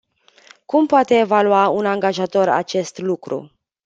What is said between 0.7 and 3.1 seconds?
poate evalua un angajator acest